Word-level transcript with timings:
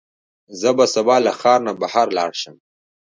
زه 0.59 0.69
به 0.77 0.85
سبا 0.93 1.15
له 1.25 1.31
ښار 1.39 1.59
نه 1.67 1.73
بهر 1.81 2.07
لاړ 2.17 2.31
شم. 2.41 2.55